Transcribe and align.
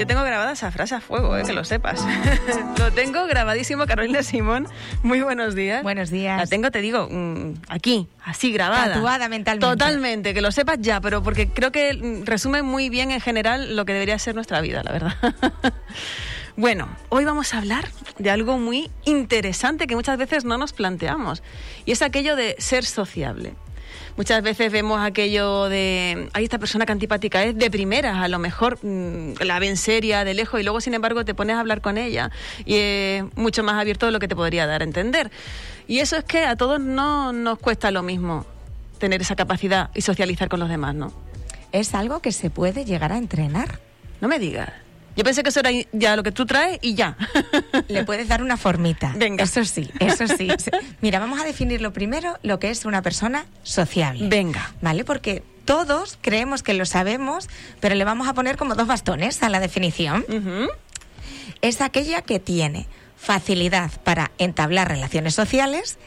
Yo 0.00 0.06
tengo 0.06 0.22
grabada 0.22 0.52
esa 0.52 0.70
frase 0.70 0.94
a 0.94 1.02
fuego, 1.02 1.36
eh, 1.36 1.42
que 1.44 1.52
lo 1.52 1.62
sepas. 1.62 2.02
lo 2.78 2.90
tengo 2.90 3.26
grabadísimo, 3.26 3.84
Carolina 3.84 4.22
Simón. 4.22 4.66
Muy 5.02 5.20
buenos 5.20 5.54
días. 5.54 5.82
Buenos 5.82 6.08
días. 6.08 6.38
La 6.38 6.46
tengo, 6.46 6.70
te 6.70 6.80
digo, 6.80 7.06
mm, 7.10 7.56
aquí, 7.68 8.08
así 8.24 8.50
grabada. 8.50 8.94
Tatuada 8.94 9.28
mentalmente. 9.28 9.66
Totalmente, 9.66 10.32
que 10.32 10.40
lo 10.40 10.52
sepas 10.52 10.78
ya, 10.80 11.02
pero 11.02 11.22
porque 11.22 11.50
creo 11.50 11.70
que 11.70 11.92
mm, 11.92 12.24
resume 12.24 12.62
muy 12.62 12.88
bien 12.88 13.10
en 13.10 13.20
general 13.20 13.76
lo 13.76 13.84
que 13.84 13.92
debería 13.92 14.18
ser 14.18 14.34
nuestra 14.34 14.62
vida, 14.62 14.82
la 14.82 14.92
verdad. 14.92 15.14
Bueno, 16.56 16.88
hoy 17.08 17.24
vamos 17.24 17.54
a 17.54 17.58
hablar 17.58 17.88
de 18.18 18.28
algo 18.28 18.58
muy 18.58 18.90
interesante 19.04 19.86
que 19.86 19.94
muchas 19.94 20.18
veces 20.18 20.44
no 20.44 20.58
nos 20.58 20.72
planteamos, 20.72 21.42
y 21.86 21.92
es 21.92 22.02
aquello 22.02 22.36
de 22.36 22.56
ser 22.58 22.84
sociable. 22.84 23.54
Muchas 24.16 24.42
veces 24.42 24.70
vemos 24.72 25.00
aquello 25.00 25.68
de, 25.68 26.28
hay 26.32 26.44
esta 26.44 26.58
persona 26.58 26.86
que 26.86 26.92
antipática 26.92 27.44
es 27.44 27.56
de 27.56 27.70
primeras, 27.70 28.16
a 28.16 28.28
lo 28.28 28.38
mejor 28.38 28.78
mm, 28.82 29.34
la 29.40 29.58
ven 29.58 29.76
seria, 29.76 30.24
de 30.24 30.34
lejos, 30.34 30.60
y 30.60 30.62
luego 30.62 30.80
sin 30.80 30.94
embargo 30.94 31.24
te 31.24 31.34
pones 31.34 31.56
a 31.56 31.60
hablar 31.60 31.80
con 31.80 31.98
ella 31.98 32.30
y 32.64 32.74
es 32.76 33.24
mucho 33.36 33.62
más 33.62 33.80
abierto 33.80 34.06
de 34.06 34.12
lo 34.12 34.18
que 34.18 34.28
te 34.28 34.36
podría 34.36 34.66
dar 34.66 34.82
a 34.82 34.84
entender. 34.84 35.30
Y 35.86 35.98
eso 35.98 36.16
es 36.16 36.24
que 36.24 36.44
a 36.44 36.56
todos 36.56 36.80
no 36.80 37.32
nos 37.32 37.58
cuesta 37.58 37.90
lo 37.90 38.02
mismo 38.02 38.46
tener 38.98 39.20
esa 39.20 39.34
capacidad 39.34 39.90
y 39.94 40.02
socializar 40.02 40.48
con 40.48 40.60
los 40.60 40.68
demás, 40.68 40.94
¿no? 40.94 41.12
Es 41.72 41.94
algo 41.94 42.20
que 42.20 42.32
se 42.32 42.50
puede 42.50 42.84
llegar 42.84 43.12
a 43.12 43.18
entrenar. 43.18 43.80
No 44.20 44.28
me 44.28 44.38
digas. 44.38 44.70
Yo 45.16 45.24
pensé 45.24 45.42
que 45.42 45.48
eso 45.50 45.60
era 45.60 45.70
ya 45.92 46.16
lo 46.16 46.22
que 46.22 46.32
tú 46.32 46.46
traes 46.46 46.78
y 46.82 46.94
ya. 46.94 47.16
Le 47.88 48.04
puedes 48.04 48.28
dar 48.28 48.42
una 48.42 48.56
formita. 48.56 49.12
Venga. 49.16 49.44
Eso 49.44 49.64
sí, 49.64 49.90
eso 49.98 50.26
sí. 50.28 50.48
Mira, 51.00 51.18
vamos 51.18 51.40
a 51.40 51.44
definir 51.44 51.80
lo 51.80 51.92
primero 51.92 52.38
lo 52.42 52.58
que 52.58 52.70
es 52.70 52.84
una 52.84 53.02
persona 53.02 53.46
sociable. 53.62 54.28
Venga. 54.28 54.72
¿Vale? 54.80 55.04
Porque 55.04 55.42
todos 55.64 56.18
creemos 56.20 56.62
que 56.62 56.74
lo 56.74 56.86
sabemos, 56.86 57.48
pero 57.80 57.94
le 57.94 58.04
vamos 58.04 58.28
a 58.28 58.34
poner 58.34 58.56
como 58.56 58.74
dos 58.74 58.86
bastones 58.86 59.42
a 59.42 59.48
la 59.48 59.60
definición. 59.60 60.24
Es 61.60 61.80
aquella 61.80 62.22
que 62.22 62.40
tiene 62.40 62.86
facilidad 63.16 63.90
para 64.02 64.30
entablar 64.38 64.88
relaciones 64.88 65.34
sociales 65.34 65.98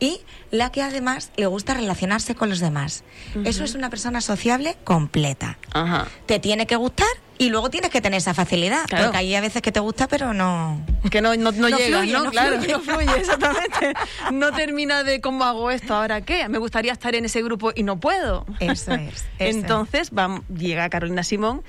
y 0.00 0.20
la 0.50 0.70
que 0.72 0.82
además 0.82 1.30
le 1.36 1.46
gusta 1.46 1.74
relacionarse 1.74 2.34
con 2.34 2.48
los 2.48 2.60
demás. 2.60 3.04
Eso 3.44 3.64
es 3.64 3.74
una 3.74 3.88
persona 3.90 4.20
sociable 4.20 4.76
completa. 4.84 5.58
Ajá. 5.72 6.08
Te 6.26 6.38
tiene 6.40 6.66
que 6.66 6.76
gustar 6.76 7.06
y 7.38 7.48
luego 7.50 7.70
tienes 7.70 7.90
que 7.90 8.00
tener 8.00 8.18
esa 8.18 8.34
facilidad. 8.34 8.84
Claro. 8.86 9.04
Porque 9.06 9.18
hay 9.18 9.34
a 9.34 9.40
veces 9.40 9.62
que 9.62 9.72
te 9.72 9.80
gusta, 9.80 10.08
pero 10.08 10.34
no. 10.34 10.84
Que 11.10 11.20
no, 11.22 11.34
no, 11.36 11.52
no, 11.52 11.68
No 11.68 11.76
llega, 11.78 11.98
fluye, 11.98 12.12
¿no? 12.12 12.24
no 12.24 12.30
claro, 12.30 12.56
fluye. 12.56 12.72
no 12.72 12.80
fluye, 12.80 13.16
exactamente. 13.18 13.94
No 14.32 14.52
termina 14.52 15.02
de 15.04 15.20
cómo 15.20 15.44
hago 15.44 15.70
esto, 15.70 15.94
ahora 15.94 16.20
qué. 16.20 16.48
Me 16.48 16.58
gustaría 16.58 16.92
estar 16.92 17.14
en 17.14 17.24
ese 17.24 17.42
grupo 17.42 17.72
y 17.74 17.82
no 17.84 17.98
puedo. 18.00 18.44
Eso 18.60 18.92
es. 18.94 19.14
eso 19.14 19.24
Entonces 19.38 20.10
va- 20.10 20.42
llega 20.54 20.88
Carolina 20.90 21.22
Simón 21.22 21.62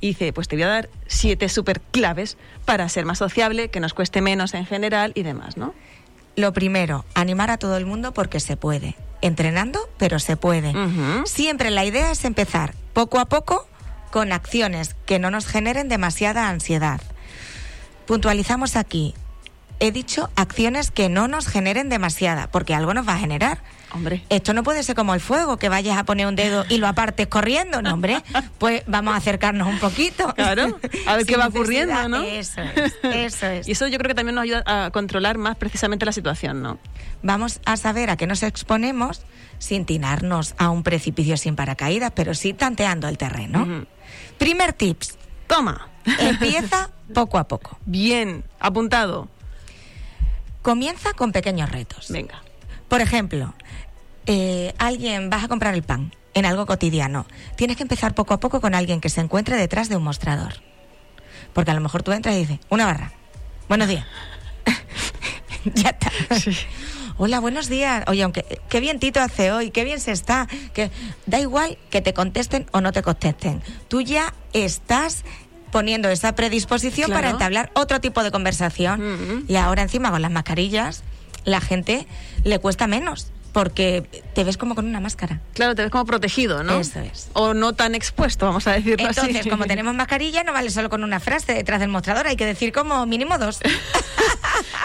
y 0.00 0.08
dice, 0.08 0.32
pues 0.32 0.46
te 0.48 0.56
voy 0.56 0.62
a 0.62 0.68
dar 0.68 0.88
siete 1.06 1.48
super 1.48 1.80
claves 1.80 2.36
para 2.64 2.88
ser 2.88 3.04
más 3.04 3.18
sociable, 3.18 3.68
que 3.70 3.80
nos 3.80 3.94
cueste 3.94 4.20
menos 4.20 4.54
en 4.54 4.64
general 4.64 5.12
y 5.14 5.24
demás, 5.24 5.56
¿no? 5.56 5.74
Lo 6.38 6.52
primero, 6.52 7.04
animar 7.14 7.50
a 7.50 7.58
todo 7.58 7.76
el 7.76 7.84
mundo 7.84 8.14
porque 8.14 8.38
se 8.38 8.56
puede. 8.56 8.94
Entrenando, 9.22 9.80
pero 9.98 10.20
se 10.20 10.36
puede. 10.36 10.72
Siempre 11.24 11.72
la 11.72 11.84
idea 11.84 12.12
es 12.12 12.24
empezar 12.24 12.76
poco 12.92 13.18
a 13.18 13.24
poco 13.24 13.66
con 14.12 14.30
acciones 14.30 14.94
que 15.04 15.18
no 15.18 15.32
nos 15.32 15.48
generen 15.48 15.88
demasiada 15.88 16.48
ansiedad. 16.48 17.00
Puntualizamos 18.06 18.76
aquí. 18.76 19.16
He 19.80 19.90
dicho 19.90 20.30
acciones 20.36 20.92
que 20.92 21.08
no 21.08 21.26
nos 21.26 21.48
generen 21.48 21.88
demasiada, 21.88 22.48
porque 22.52 22.72
algo 22.72 22.94
nos 22.94 23.08
va 23.08 23.14
a 23.14 23.18
generar. 23.18 23.58
Hombre. 23.92 24.22
Esto 24.28 24.52
no 24.52 24.62
puede 24.62 24.82
ser 24.82 24.94
como 24.94 25.14
el 25.14 25.20
fuego, 25.20 25.56
que 25.56 25.68
vayas 25.68 25.96
a 25.96 26.04
poner 26.04 26.26
un 26.26 26.36
dedo 26.36 26.64
y 26.68 26.76
lo 26.76 26.86
apartes 26.86 27.26
corriendo, 27.26 27.80
¿no, 27.82 27.94
hombre? 27.94 28.22
Pues 28.58 28.82
vamos 28.86 29.14
a 29.14 29.16
acercarnos 29.16 29.68
un 29.68 29.78
poquito. 29.78 30.34
Claro, 30.34 30.78
a 31.06 31.16
ver 31.16 31.26
qué 31.26 31.36
va 31.36 31.46
ocurriendo. 31.46 32.08
¿no? 32.08 32.22
Eso 32.22 32.60
es, 32.62 32.94
eso 33.02 33.46
es. 33.46 33.68
Y 33.68 33.72
eso 33.72 33.86
yo 33.86 33.98
creo 33.98 34.08
que 34.08 34.14
también 34.14 34.34
nos 34.34 34.42
ayuda 34.42 34.62
a 34.66 34.90
controlar 34.90 35.38
más 35.38 35.56
precisamente 35.56 36.04
la 36.04 36.12
situación, 36.12 36.62
¿no? 36.62 36.78
Vamos 37.22 37.60
a 37.64 37.76
saber 37.76 38.10
a 38.10 38.16
qué 38.16 38.26
nos 38.26 38.42
exponemos 38.42 39.22
sin 39.58 39.86
tirarnos 39.86 40.54
a 40.58 40.70
un 40.70 40.82
precipicio 40.82 41.36
sin 41.36 41.56
paracaídas, 41.56 42.12
pero 42.14 42.34
sí 42.34 42.52
tanteando 42.52 43.08
el 43.08 43.16
terreno. 43.18 43.86
Primer 44.38 44.72
tips, 44.72 45.16
Toma. 45.46 45.88
empieza 46.18 46.90
poco 47.14 47.38
a 47.38 47.48
poco. 47.48 47.78
Bien, 47.86 48.44
apuntado. 48.60 49.28
Comienza 50.62 51.12
con 51.14 51.32
pequeños 51.32 51.70
retos. 51.70 52.10
Venga. 52.10 52.42
Por 52.88 53.00
ejemplo, 53.00 53.54
eh, 54.26 54.74
alguien 54.78 55.30
vas 55.30 55.44
a 55.44 55.48
comprar 55.48 55.74
el 55.74 55.82
pan 55.82 56.14
en 56.34 56.46
algo 56.46 56.66
cotidiano. 56.66 57.26
Tienes 57.56 57.76
que 57.76 57.82
empezar 57.82 58.14
poco 58.14 58.34
a 58.34 58.40
poco 58.40 58.60
con 58.60 58.74
alguien 58.74 59.00
que 59.00 59.08
se 59.08 59.20
encuentre 59.20 59.56
detrás 59.56 59.88
de 59.88 59.96
un 59.96 60.02
mostrador. 60.04 60.54
Porque 61.52 61.70
a 61.70 61.74
lo 61.74 61.80
mejor 61.80 62.02
tú 62.02 62.12
entras 62.12 62.34
y 62.34 62.38
dices, 62.40 62.58
una 62.68 62.86
barra. 62.86 63.12
Buenos 63.68 63.88
días. 63.88 64.06
ya 65.74 65.90
está. 65.90 66.10
Hola, 67.16 67.40
buenos 67.40 67.68
días. 67.68 68.04
Oye, 68.06 68.22
aunque 68.22 68.60
qué 68.68 68.80
bien 68.80 69.00
Tito 69.00 69.20
hace 69.20 69.50
hoy, 69.50 69.70
qué 69.70 69.84
bien 69.84 69.98
se 70.00 70.12
está. 70.12 70.46
Que 70.72 70.90
da 71.26 71.40
igual 71.40 71.76
que 71.90 72.00
te 72.00 72.14
contesten 72.14 72.66
o 72.72 72.80
no 72.80 72.92
te 72.92 73.02
contesten. 73.02 73.60
Tú 73.88 74.00
ya 74.00 74.32
estás 74.52 75.24
poniendo 75.72 76.08
esa 76.08 76.34
predisposición 76.34 77.06
Claro. 77.06 77.18
para 77.20 77.30
entablar 77.30 77.70
otro 77.74 78.00
tipo 78.00 78.22
de 78.22 78.30
conversación. 78.30 79.00
Ujú. 79.02 79.44
Y 79.48 79.56
ahora 79.56 79.82
encima 79.82 80.10
con 80.10 80.22
las 80.22 80.30
mascarillas, 80.30 81.02
la 81.48 81.60
gente 81.60 82.06
le 82.44 82.58
cuesta 82.58 82.86
menos 82.86 83.32
porque 83.52 84.04
te 84.34 84.44
ves 84.44 84.56
como 84.56 84.74
con 84.74 84.86
una 84.86 85.00
máscara. 85.00 85.40
Claro, 85.54 85.74
te 85.74 85.82
ves 85.82 85.90
como 85.90 86.04
protegido, 86.04 86.62
¿no? 86.62 86.78
Eso 86.78 87.00
es. 87.00 87.30
O 87.32 87.54
no 87.54 87.72
tan 87.72 87.94
expuesto, 87.94 88.46
vamos 88.46 88.66
a 88.66 88.72
decirlo 88.72 89.08
así. 89.08 89.20
Entonces, 89.20 89.50
como 89.50 89.64
tenemos 89.66 89.94
mascarilla, 89.94 90.44
no 90.44 90.52
vale 90.52 90.70
solo 90.70 90.88
con 90.88 91.02
una 91.02 91.18
frase 91.18 91.54
detrás 91.54 91.80
del 91.80 91.88
mostrador, 91.88 92.26
hay 92.26 92.36
que 92.36 92.46
decir 92.46 92.72
como 92.72 93.04
mínimo 93.06 93.38
dos. 93.38 93.60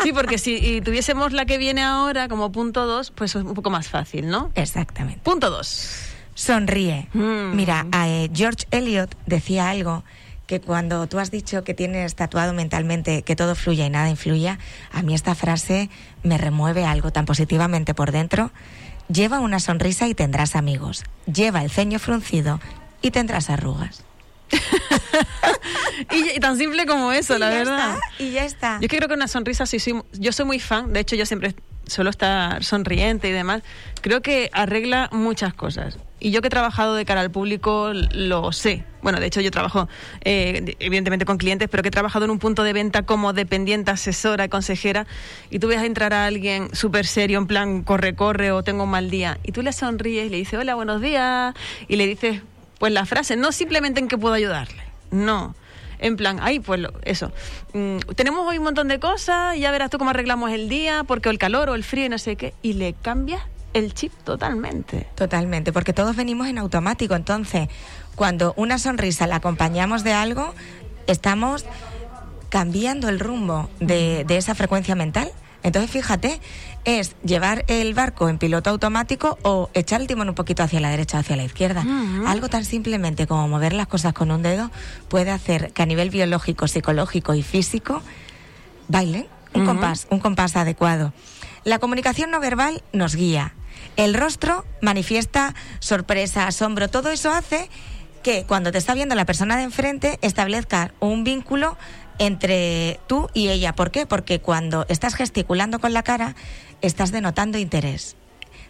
Sí, 0.04 0.12
porque 0.12 0.38
si 0.38 0.82
tuviésemos 0.82 1.32
la 1.32 1.46
que 1.46 1.58
viene 1.58 1.82
ahora 1.82 2.28
como 2.28 2.52
punto 2.52 2.86
dos, 2.86 3.12
pues 3.12 3.36
es 3.36 3.44
un 3.44 3.54
poco 3.54 3.70
más 3.70 3.88
fácil, 3.88 4.28
¿no? 4.28 4.52
Exactamente. 4.54 5.22
Punto 5.24 5.50
dos. 5.50 5.90
Sonríe. 6.36 7.08
Mm. 7.14 7.56
Mira, 7.56 7.86
eh, 8.06 8.30
George 8.34 8.66
Eliot 8.72 9.16
decía 9.26 9.70
algo 9.70 10.04
que 10.48 10.60
cuando 10.60 11.08
tú 11.08 11.20
has 11.20 11.32
dicho 11.32 11.64
que 11.64 11.74
tienes 11.74 12.16
tatuado 12.16 12.54
mentalmente 12.54 13.24
que 13.24 13.36
todo 13.36 13.56
fluya 13.56 13.86
y 13.86 13.90
nada 13.90 14.10
influya, 14.10 14.60
a 14.92 15.02
mí 15.02 15.14
esta 15.14 15.36
frase 15.36 15.90
me 16.22 16.38
remueve 16.38 16.86
algo 16.86 17.12
tan 17.12 17.26
positivamente 17.26 17.94
por 17.94 18.12
dentro. 18.12 18.52
Lleva 19.08 19.40
una 19.40 19.60
sonrisa 19.60 20.08
y 20.08 20.14
tendrás 20.14 20.56
amigos. 20.56 21.04
Lleva 21.32 21.64
el 21.64 21.70
ceño 21.70 22.00
fruncido 22.00 22.60
y 23.02 23.12
tendrás 23.12 23.50
arrugas. 23.50 24.04
Y, 26.12 26.38
y 26.38 26.40
tan 26.40 26.58
simple 26.58 26.86
como 26.86 27.12
eso, 27.12 27.36
y 27.36 27.40
la 27.40 27.50
verdad. 27.50 27.96
está, 27.96 28.24
y 28.24 28.32
ya 28.32 28.46
está. 28.46 28.78
Yo 28.80 28.86
es 28.86 28.90
que 28.90 28.98
creo 28.98 29.08
que 29.08 29.14
una 29.14 29.28
sonrisa, 29.28 29.66
sí, 29.66 29.80
soy, 29.80 30.02
yo 30.14 30.32
soy 30.32 30.46
muy 30.46 30.60
fan, 30.60 30.92
de 30.92 31.00
hecho 31.00 31.16
yo 31.16 31.26
siempre 31.26 31.56
suelo 31.88 32.10
estar 32.10 32.64
sonriente 32.64 33.30
y 33.30 33.32
demás, 33.32 33.64
creo 34.02 34.22
que 34.22 34.50
arregla 34.54 35.10
muchas 35.12 35.54
cosas. 35.54 35.98
Y 36.20 36.32
yo 36.32 36.42
que 36.42 36.48
he 36.48 36.50
trabajado 36.50 36.96
de 36.96 37.04
cara 37.04 37.20
al 37.20 37.32
público 37.32 37.92
lo 37.94 38.54
sé. 38.54 38.86
Bueno, 39.02 39.20
de 39.20 39.26
hecho 39.26 39.42
yo 39.42 39.52
trabajo 39.52 39.90
eh, 40.24 40.76
evidentemente 40.80 41.26
con 41.26 41.38
clientes, 41.38 41.68
pero 41.70 41.84
que 41.84 41.90
he 41.90 41.92
trabajado 41.92 42.24
en 42.24 42.32
un 42.32 42.40
punto 42.40 42.64
de 42.64 42.72
venta 42.72 43.04
como 43.04 43.34
dependiente, 43.34 43.92
asesora, 43.92 44.48
consejera, 44.48 45.06
y 45.50 45.60
tú 45.60 45.68
ves 45.68 45.80
a 45.80 45.86
entrar 45.86 46.14
a 46.14 46.26
alguien 46.26 46.74
súper 46.74 47.06
serio, 47.06 47.40
en 47.40 47.48
plan, 47.48 47.84
corre, 47.84 48.16
corre, 48.16 48.52
o 48.52 48.64
tengo 48.64 48.84
un 48.84 48.92
mal 48.92 49.10
día, 49.10 49.38
y 49.44 49.52
tú 49.52 49.62
le 49.62 49.74
sonríes 49.74 50.32
le 50.32 50.38
dices, 50.38 50.58
hola, 50.58 50.76
buenos 50.76 51.02
días, 51.02 51.54
y 51.90 51.98
le 51.98 52.08
dices, 52.08 52.42
pues 52.80 52.94
la 52.94 53.06
frase, 53.06 53.36
no 53.36 53.52
simplemente 53.52 54.00
en 54.00 54.08
qué 54.08 54.18
puedo 54.18 54.34
ayudarle, 54.34 54.84
no. 55.12 55.56
En 56.04 56.18
plan, 56.18 56.38
ay, 56.42 56.60
pues 56.60 56.82
eso. 57.06 57.32
Mm, 57.72 58.00
tenemos 58.16 58.46
hoy 58.46 58.58
un 58.58 58.66
montón 58.66 58.90
de 58.90 59.00
cosas, 59.00 59.58
ya 59.58 59.72
verás 59.72 59.90
tú 59.90 59.98
cómo 59.98 60.10
arreglamos 60.10 60.52
el 60.52 60.68
día, 60.68 61.06
porque 61.06 61.30
el 61.30 61.38
calor 61.38 61.70
o 61.70 61.76
el 61.76 61.86
frío 61.86 62.06
y 62.06 62.10
no 62.10 62.18
sé 62.18 62.36
qué. 62.36 62.54
Y 62.62 62.74
le 62.74 62.94
cambias 62.94 63.42
el 63.74 63.94
chip 63.94 64.12
totalmente. 64.26 65.08
Totalmente, 65.16 65.72
porque 65.72 65.94
todos 65.94 66.18
venimos 66.18 66.48
en 66.48 66.58
automático. 66.58 67.16
Entonces, 67.16 67.70
cuando 68.16 68.54
una 68.58 68.80
sonrisa 68.80 69.28
la 69.28 69.38
acompañamos 69.38 70.04
de 70.04 70.12
algo, 70.12 70.54
estamos 71.08 71.66
cambiando 72.50 73.08
el 73.08 73.22
rumbo 73.22 73.70
de 73.80 74.26
esa 74.28 74.56
frecuencia 74.56 74.96
mental. 74.96 75.32
Entonces, 75.64 75.90
fíjate, 75.90 76.42
es 76.86 77.16
llevar 77.24 77.66
el 77.68 77.94
barco 77.94 78.30
en 78.30 78.38
piloto 78.38 78.70
automático 78.70 79.38
o 79.44 79.70
echar 79.74 80.02
el 80.02 80.08
timón 80.08 80.30
un 80.30 80.36
poquito 80.36 80.64
hacia 80.64 80.80
la 80.80 80.90
derecha 80.90 81.18
o 81.18 81.20
hacia 81.22 81.36
la 81.36 81.44
izquierda. 81.44 81.86
Algo 82.26 82.50
tan 82.50 82.66
simplemente 82.66 83.28
como 83.28 83.48
mover 83.48 83.74
las 83.74 83.88
cosas 83.88 84.14
con 84.14 84.32
un 84.32 84.42
dedo 84.42 84.72
puede 85.08 85.32
hacer 85.32 85.72
que 85.72 85.84
a 85.84 85.86
nivel 85.86 86.10
biológico, 86.10 86.68
psicológico 86.68 87.34
y 87.34 87.44
físico 87.44 88.02
bailen 88.88 89.28
un 89.54 89.66
compás, 89.66 90.08
un 90.10 90.20
compás 90.20 90.56
adecuado. 90.56 91.14
La 91.64 91.80
comunicación 91.80 92.32
no 92.32 92.40
verbal 92.40 92.84
nos 92.92 93.16
guía. 93.16 93.54
El 93.96 94.14
rostro 94.14 94.66
manifiesta 94.82 95.54
sorpresa, 95.80 96.48
asombro, 96.48 96.90
todo 96.90 97.10
eso 97.10 97.32
hace 97.32 97.70
que 98.24 98.46
cuando 98.46 98.72
te 98.72 98.78
está 98.78 98.94
viendo 98.94 99.16
la 99.16 99.26
persona 99.26 99.58
de 99.58 99.64
enfrente 99.64 100.18
establezca 100.22 100.94
un 101.00 101.24
vínculo 101.24 101.78
entre 102.20 103.00
tú 103.08 103.30
y 103.34 103.50
ella. 103.50 103.74
¿Por 103.74 103.92
qué? 103.92 104.06
Porque 104.06 104.40
cuando 104.40 104.86
estás 104.90 105.16
gesticulando 105.16 105.80
con 105.80 105.94
la 105.94 106.04
cara, 106.04 106.36
estás 106.84 107.12
denotando 107.12 107.58
interés. 107.58 108.16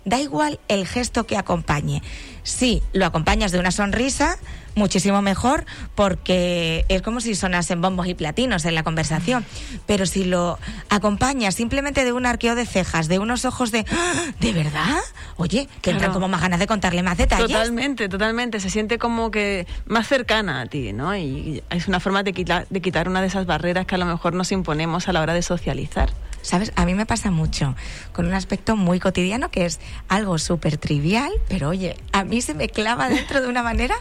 Da 0.06 0.20
igual 0.20 0.60
el 0.68 0.86
gesto 0.86 1.26
que 1.26 1.38
acompañe. 1.38 2.02
Si 2.44 2.84
lo 2.92 3.06
acompañas 3.06 3.54
de 3.54 3.60
una 3.60 3.72
sonrisa, 3.72 4.38
muchísimo 4.76 5.22
mejor 5.22 5.66
porque 5.96 6.86
es 6.90 7.02
como 7.02 7.22
si 7.22 7.36
sonasen 7.36 7.82
bombos 7.82 8.08
y 8.08 8.14
platinos 8.14 8.66
en 8.66 8.76
la 8.76 8.84
conversación. 8.84 9.46
Pero 9.86 10.06
si 10.06 10.26
lo 10.26 10.60
acompañas 10.90 11.56
simplemente 11.56 12.04
de 12.04 12.12
un 12.12 12.26
arqueo 12.26 12.56
de 12.56 12.66
cejas, 12.66 13.08
de 13.08 13.20
unos 13.20 13.46
ojos 13.46 13.72
de 13.72 13.86
¡Ah! 13.92 14.34
¿de 14.42 14.52
verdad? 14.52 15.00
Oye, 15.38 15.70
que 15.82 15.92
entran 15.92 16.12
como 16.12 16.28
más 16.28 16.42
ganas 16.42 16.60
de 16.60 16.68
contarle 16.68 17.02
más 17.02 17.18
detalles. 17.18 17.48
Totalmente, 17.48 18.10
totalmente. 18.10 18.60
Se 18.60 18.70
siente 18.70 18.98
como 18.98 19.32
que 19.32 19.66
más 19.86 20.08
cercana 20.08 20.62
a 20.62 20.66
ti, 20.66 20.92
¿no? 20.92 21.16
Y 21.16 21.64
es 21.70 21.88
una 21.88 22.02
forma 22.02 22.24
de 22.24 22.34
quitar, 22.34 22.68
de 22.70 22.82
quitar 22.82 23.08
una 23.08 23.22
de 23.22 23.28
esas 23.28 23.46
barreras 23.46 23.86
que 23.86 23.96
a 23.96 23.98
lo 23.98 24.06
mejor 24.06 24.34
nos 24.34 24.52
imponemos 24.52 25.08
a 25.08 25.14
la 25.14 25.22
hora 25.22 25.34
de 25.34 25.42
socializar. 25.42 26.12
¿Sabes? 26.44 26.74
A 26.76 26.86
mí 26.86 26.94
me 26.94 27.06
pasa 27.06 27.32
mucho 27.32 27.76
con 28.12 28.28
un 28.28 28.34
aspecto 28.34 28.76
muy 28.76 29.00
cotidiano 29.00 29.50
que 29.50 29.66
es 29.66 29.80
algo 30.10 30.38
súper 30.38 30.78
trivial, 30.78 31.32
pero 31.48 31.70
oye, 31.70 31.96
a 32.12 32.26
mí 32.26 32.42
se 32.42 32.54
me 32.54 32.68
clava 32.68 33.10
dentro 33.10 33.42
de 33.42 33.48
una 33.48 33.64
manera. 33.64 33.96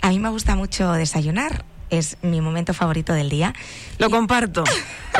A 0.00 0.08
mí 0.08 0.20
me 0.20 0.30
gusta 0.30 0.54
mucho 0.56 0.92
desayunar 0.92 1.64
es 1.90 2.16
mi 2.22 2.40
momento 2.40 2.74
favorito 2.74 3.12
del 3.12 3.28
día. 3.28 3.52
Lo 3.98 4.10
comparto. 4.10 4.64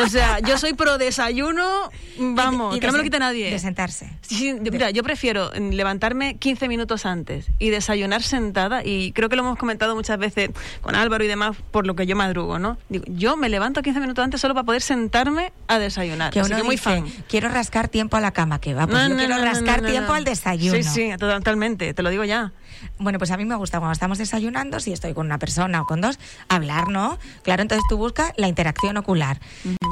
O 0.03 0.09
sea, 0.09 0.39
yo 0.47 0.57
soy 0.59 0.73
pro 0.75 0.99
desayuno, 0.99 1.91
vamos, 2.19 2.79
que 2.79 2.87
no 2.87 2.93
me 2.93 2.99
lo 2.99 3.05
quite 3.05 3.19
nadie. 3.19 3.51
De 3.51 3.59
sentarse. 3.59 4.11
Sí, 4.23 4.55
mira, 4.55 4.91
yo 4.91 5.03
prefiero 5.03 5.51
levantarme 5.53 6.37
15 6.37 6.69
minutos 6.69 7.07
antes 7.07 7.47
y 7.59 7.71
desayunar 7.71 8.23
sentada, 8.23 8.85
y 8.85 9.13
creo 9.13 9.29
que 9.29 9.37
lo 9.37 9.43
hemos 9.43 9.59
comentado 9.59 9.95
muchas 9.95 10.19
veces 10.19 10.51
con 10.81 10.95
Álvaro 10.95 11.25
y 11.25 11.29
demás, 11.29 11.57
por 11.71 11.87
lo 11.87 11.95
que 11.95 12.07
yo 12.07 12.17
madrugo, 12.17 12.59
¿no? 12.59 12.79
Digo, 12.89 13.05
yo 13.09 13.37
me 13.37 13.49
levanto 13.49 13.83
15 13.83 14.01
minutos 14.01 14.25
antes 14.25 14.41
solo 14.41 14.55
para 14.55 14.65
poder 14.65 14.83
sentarme 14.83 15.53
a 15.69 15.79
desayunar. 15.79 16.33
Que 16.33 16.41
uno 16.41 16.65
muy 16.65 16.77
fan. 16.77 17.05
Quiero 17.29 17.49
rascar 17.49 17.89
tiempo 17.89 18.17
a 18.17 18.21
la 18.21 18.33
cama, 18.33 18.61
que 18.61 18.75
va, 18.75 18.87
pues 18.87 19.09
yo 19.09 19.17
quiero 19.17 19.37
rascar 19.39 19.83
tiempo 19.83 20.13
al 20.13 20.25
desayuno. 20.25 20.77
Sí, 20.77 20.83
sí, 20.83 21.11
totalmente, 21.19 21.93
te 21.95 22.03
lo 22.03 22.11
digo 22.11 22.25
ya. 22.25 22.53
Bueno, 22.99 23.19
pues 23.19 23.31
a 23.31 23.37
mí 23.37 23.45
me 23.45 23.57
gusta 23.57 23.79
cuando 23.79 23.93
estamos 23.93 24.19
desayunando, 24.19 24.81
si 24.81 24.93
estoy 24.93 25.15
con 25.15 25.27
una 25.27 25.39
persona 25.39 25.83
o 25.83 25.87
con 25.87 26.01
dos, 26.01 26.19
hablar, 26.49 26.89
¿no? 26.89 27.19
Claro, 27.43 27.63
entonces 27.63 27.85
tú 27.89 27.97
buscas 27.97 28.33
la 28.37 28.49
interacción 28.49 28.97
ocular. 28.97 29.41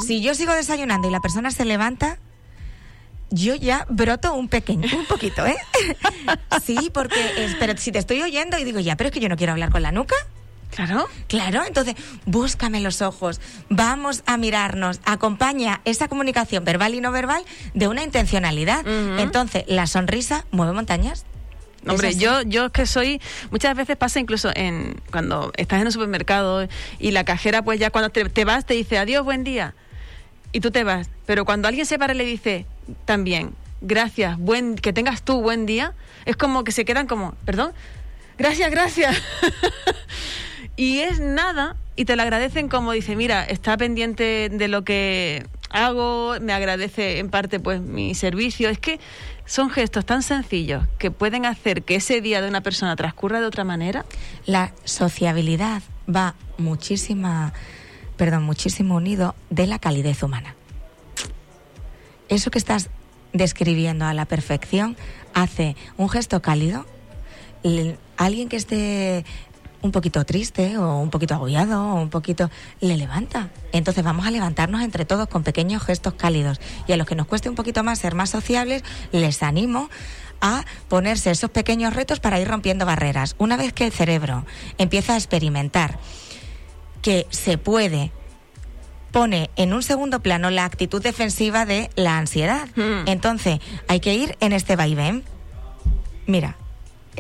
Si 0.07 0.21
yo 0.21 0.35
sigo 0.35 0.53
desayunando 0.53 1.09
y 1.09 1.11
la 1.11 1.21
persona 1.21 1.51
se 1.51 1.65
levanta, 1.65 2.19
yo 3.31 3.55
ya 3.55 3.87
broto 3.89 4.35
un 4.35 4.49
pequeño, 4.49 4.89
un 4.97 5.07
poquito, 5.07 5.47
¿eh? 5.47 5.57
sí, 6.65 6.91
porque, 6.93 7.55
pero 7.59 7.77
si 7.77 7.93
te 7.93 7.99
estoy 7.99 8.23
oyendo 8.23 8.59
y 8.59 8.65
digo, 8.65 8.81
ya, 8.81 8.97
pero 8.97 9.09
es 9.09 9.15
que 9.15 9.21
yo 9.21 9.29
no 9.29 9.37
quiero 9.37 9.53
hablar 9.53 9.71
con 9.71 9.83
la 9.83 9.93
nuca. 9.93 10.17
Claro. 10.71 11.09
Claro, 11.29 11.65
entonces 11.67 11.95
búscame 12.27 12.81
los 12.81 13.03
ojos, 13.03 13.41
vamos 13.69 14.23
a 14.27 14.37
mirarnos, 14.37 15.01
acompaña 15.05 15.81
esa 15.85 16.09
comunicación 16.09 16.65
verbal 16.65 16.95
y 16.95 17.01
no 17.01 17.11
verbal 17.11 17.43
de 17.75 17.89
una 17.89 18.03
intencionalidad. 18.03 18.87
Entonces, 19.19 19.65
la 19.67 19.87
sonrisa 19.87 20.45
mueve 20.51 20.73
montañas. 20.73 21.25
Hombre, 21.87 22.15
yo, 22.17 22.43
yo 22.43 22.67
es 22.67 22.73
que 22.73 22.87
soy, 22.87 23.21
muchas 23.51 23.77
veces 23.77 23.97
pasa 23.97 24.19
incluso 24.19 24.51
en 24.55 25.01
cuando 25.11 25.53
estás 25.57 25.81
en 25.81 25.87
un 25.87 25.93
supermercado 25.93 26.69
y 26.99 27.13
la 27.13 27.25
cajera 27.25 27.63
pues 27.63 27.79
ya 27.79 27.91
cuando 27.91 28.11
te, 28.11 28.45
vas 28.45 28.67
te 28.67 28.75
dice 28.75 28.99
adiós, 28.99 29.25
buen 29.25 29.45
día 29.45 29.75
y 30.53 30.61
tú 30.61 30.71
te 30.71 30.85
vas, 30.85 31.09
pero 31.25 31.45
cuando 31.45 31.69
alguien 31.69 31.87
se 31.87 31.99
para 31.99 32.15
y 32.15 32.17
le 32.17 32.25
dice 32.25 32.67
también 33.05 33.53
gracias, 33.81 34.37
buen, 34.39 34.75
que 34.75 34.93
tengas 34.93 35.23
tú 35.23 35.41
buen 35.41 35.67
día, 35.67 35.93
es 36.25 36.37
como 36.37 36.65
que 36.65 36.73
se 36.73 36.85
quedan 36.85 37.07
como, 37.07 37.35
perdón, 37.45 37.73
gracias, 38.37 38.71
gracias. 38.71 39.17
y 40.77 40.99
es 40.99 41.21
nada 41.21 41.77
y 41.97 42.05
te 42.05 42.17
lo 42.17 42.23
agradecen 42.23 42.69
como 42.69 42.93
dice, 42.93 43.17
mira, 43.17 43.45
está 43.45 43.77
pendiente 43.77 44.49
de 44.51 44.69
lo 44.69 44.83
que 44.85 45.47
hago, 45.71 46.37
me 46.41 46.53
agradece 46.53 47.19
en 47.19 47.31
parte 47.31 47.61
pues 47.61 47.81
mi 47.81 48.15
servicio, 48.15 48.69
es 48.69 48.79
que 48.79 49.01
son 49.47 49.71
gestos 49.71 50.05
tan 50.05 50.23
sencillos 50.23 50.87
que 50.99 51.11
pueden 51.11 51.47
hacer 51.47 51.83
que 51.83 51.97
ese 51.97 52.21
día 52.21 52.43
de 52.43 52.49
una 52.49 52.61
persona 52.61 52.97
transcurra 52.97 53.41
de 53.41 53.47
otra 53.47 53.65
manera. 53.65 54.05
La 54.47 54.73
sociabilidad 54.85 55.83
va 56.09 56.35
muchísima, 56.59 57.53
perdón, 58.17 58.45
muchísimo 58.45 58.97
unido 58.97 59.35
de 59.51 59.67
la 59.67 59.79
calidez 59.79 60.23
humana. 60.23 60.55
Eso 62.29 62.51
que 62.51 62.59
estás 62.59 62.91
describiendo 63.33 64.05
a 64.05 64.15
la 64.15 64.27
perfección 64.27 64.97
hace 65.35 65.77
un 65.97 66.09
gesto 66.09 66.43
cálido. 66.43 66.85
Alguien 68.17 68.49
que 68.49 68.57
esté 68.57 69.25
un 69.83 69.93
poquito 69.93 70.25
triste 70.25 70.77
o 70.79 70.99
un 70.99 71.11
poquito 71.11 71.35
agobiado 71.35 71.83
o 71.83 71.95
un 72.01 72.11
poquito 72.11 72.51
le 72.81 72.97
levanta. 72.97 73.51
Entonces 73.73 74.05
vamos 74.05 74.27
a 74.27 74.31
levantarnos 74.31 74.83
entre 74.83 75.05
todos 75.05 75.29
con 75.29 75.43
pequeños 75.43 75.83
gestos 75.83 76.15
cálidos 76.15 76.61
y 76.87 76.93
a 76.93 76.97
los 76.97 77.07
que 77.07 77.15
nos 77.15 77.27
cueste 77.27 77.49
un 77.49 77.55
poquito 77.55 77.85
más 77.85 77.99
ser 77.99 78.15
más 78.15 78.31
sociables, 78.31 78.83
les 79.13 79.43
animo 79.43 79.89
a 80.41 80.65
ponerse 80.89 81.31
esos 81.31 81.51
pequeños 81.51 81.95
retos 81.95 82.21
para 82.21 82.41
ir 82.41 82.49
rompiendo 82.49 82.87
barreras. 82.87 83.35
Una 83.39 83.57
vez 83.57 83.73
que 83.73 83.87
el 83.87 83.93
cerebro 83.93 84.47
empieza 84.79 85.15
a 85.15 85.17
experimentar 85.17 85.99
que 87.03 87.27
se 87.31 87.59
puede 87.59 88.13
pone 89.11 89.51
en 89.57 89.73
un 89.73 89.83
segundo 89.83 90.21
plano 90.21 90.51
la 90.51 90.65
actitud 90.65 91.03
defensiva 91.03 91.65
de 91.65 91.91
la 91.97 92.19
ansiedad. 92.19 92.69
Hmm. 92.77 93.07
Entonces, 93.07 93.59
hay 93.89 94.01
que 94.01 94.15
ir 94.15 94.37
en 94.41 94.53
este 94.53 94.77
vaivén. 94.77 95.25
Mira, 96.27 96.57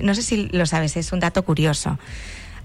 no 0.02 0.14
sé 0.14 0.22
si 0.22 0.48
lo 0.48 0.66
sabes, 0.66 0.96
es 0.96 1.12
un 1.12 1.20
dato 1.20 1.44
curioso. 1.44 1.98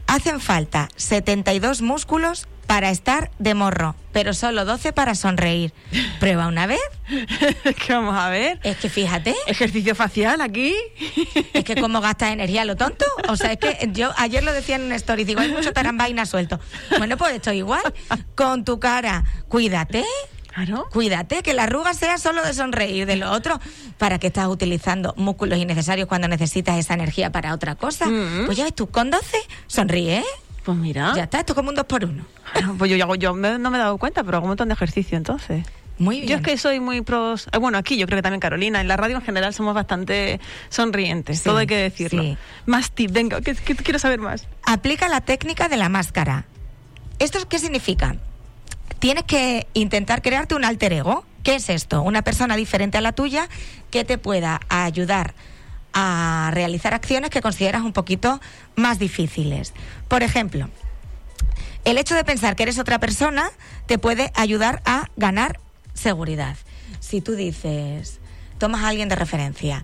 Hacen 0.08 0.40
falta 0.40 0.90
72 0.96 1.82
músculos 1.82 2.48
para 2.68 2.90
estar 2.90 3.32
de 3.40 3.54
morro, 3.54 3.96
pero 4.12 4.34
solo 4.34 4.66
12 4.66 4.94
para 4.94 5.16
sonreír. 5.16 5.74
Prueba 6.20 6.48
una 6.48 6.66
vez. 6.66 6.80
¿Qué 7.86 7.94
vamos 7.94 8.16
a 8.16 8.30
ver? 8.30 8.60
Es 8.64 8.78
que 8.78 8.90
fíjate. 8.90 9.36
Ejercicio 9.48 9.96
facial 9.96 10.42
aquí. 10.42 10.76
Es 11.54 11.64
que 11.64 11.76
cómo 11.76 12.02
gastas 12.02 12.32
energía 12.32 12.66
lo 12.66 12.76
tonto. 12.76 13.06
O 13.30 13.38
sea, 13.38 13.52
es 13.54 13.60
que 13.60 13.90
yo 13.92 14.12
ayer 14.18 14.44
lo 14.44 14.52
decía 14.52 14.76
en 14.76 14.84
una 14.84 14.96
story, 14.96 15.24
digo, 15.24 15.40
hay 15.40 15.52
mucho 15.52 15.72
tarambaina 15.72 16.26
suelto. 16.26 16.60
Bueno, 16.98 17.16
pues 17.16 17.36
esto 17.36 17.54
igual. 17.54 17.82
Con 18.36 18.66
tu 18.66 18.80
cara, 18.80 19.24
cuídate. 19.48 20.04
Claro. 20.54 20.88
Cuídate, 20.92 21.42
que 21.42 21.54
la 21.54 21.64
arruga 21.64 21.94
sea 21.94 22.18
solo 22.18 22.44
de 22.44 22.54
sonreír, 22.54 23.06
de 23.06 23.16
lo 23.16 23.32
otro, 23.32 23.60
¿para 23.98 24.20
qué 24.20 24.28
estás 24.28 24.48
utilizando 24.48 25.14
músculos 25.18 25.58
innecesarios 25.58 26.08
cuando 26.08 26.28
necesitas 26.28 26.78
esa 26.78 26.94
energía 26.94 27.32
para 27.32 27.54
otra 27.54 27.76
cosa? 27.76 28.06
Mm. 28.06 28.46
Pues 28.46 28.58
ya 28.58 28.64
ves 28.64 28.76
tú, 28.76 28.88
con 28.88 29.10
12, 29.10 29.38
sonríe. 29.68 30.24
Pues 30.64 30.78
mira. 30.78 31.14
Ya 31.16 31.24
está, 31.24 31.40
esto 31.40 31.54
es 31.54 31.56
como 31.56 31.70
un 31.70 31.76
dos 31.76 31.86
por 31.86 32.06
uno. 32.06 32.26
pues 32.78 32.90
yo, 32.90 32.98
yo, 32.98 33.16
yo 33.16 33.34
no 33.34 33.72
me 33.72 33.78
he 33.78 33.82
dado 33.82 33.98
cuenta, 33.98 34.24
pero 34.24 34.38
hago 34.38 34.46
un 34.46 34.52
montón 34.52 34.70
de 34.70 34.76
ejercicio 34.76 35.18
entonces. 35.18 35.66
Muy 35.98 36.18
bien. 36.18 36.30
Yo 36.30 36.36
es 36.38 36.42
que 36.42 36.58
soy 36.58 36.80
muy 36.80 37.02
pros. 37.02 37.48
Eh, 37.52 37.58
bueno, 37.58 37.78
aquí 37.78 37.98
yo 37.98 38.08
creo 38.08 38.18
que 38.18 38.24
también 38.24 38.40
Carolina. 38.40 38.82
En 38.82 38.88
la 38.88 38.98
radio 38.98 39.18
en 39.18 39.22
general 39.22 39.54
somos 39.54 39.76
bastante 39.76 40.40
sonrientes. 40.70 41.44
todo 41.44 41.58
hay 41.58 41.68
que 41.68 41.78
decirlo. 41.78 42.38
Más 42.66 42.92
tip, 42.92 43.12
venga, 43.12 43.42
que, 43.42 43.56
quiero 43.56 44.00
saber 44.00 44.20
más. 44.20 44.48
Aplica 44.64 45.08
la 45.08 45.22
técnica 45.22 45.70
de 45.70 45.78
la 45.78 45.90
máscara. 45.90 46.46
¿Esto 47.20 47.40
qué 47.48 47.60
significa? 47.60 48.16
Tienes 49.00 49.24
que 49.24 49.68
intentar 49.74 50.22
crearte 50.22 50.56
un 50.56 50.66
alter 50.66 50.94
ego. 50.94 51.26
¿Qué 51.44 51.56
es 51.56 51.70
esto? 51.70 52.02
Una 52.02 52.22
persona 52.22 52.56
diferente 52.56 52.98
a 52.98 53.02
la 53.02 53.12
tuya 53.12 53.50
que 53.92 54.06
te 54.06 54.18
pueda 54.18 54.62
ayudar 54.70 55.34
a 55.94 56.50
realizar 56.54 56.94
acciones 56.94 57.30
que 57.30 57.42
consideras 57.42 57.84
un 57.84 57.94
poquito 57.94 58.42
más 58.76 59.00
difíciles. 59.00 59.74
Por 60.08 60.24
ejemplo, 60.24 60.70
el 61.86 61.98
hecho 61.98 62.16
de 62.16 62.24
pensar 62.24 62.56
que 62.56 62.64
eres 62.64 62.80
otra 62.80 63.00
persona 63.00 63.52
te 63.86 63.98
puede 63.98 64.32
ayudar 64.36 64.82
a 64.86 65.10
ganar 65.18 65.60
seguridad. 65.94 66.56
Si 67.00 67.22
tú 67.22 67.36
dices, 67.36 68.20
tomas 68.58 68.84
a 68.84 68.88
alguien 68.88 69.10
de 69.10 69.16
referencia, 69.16 69.84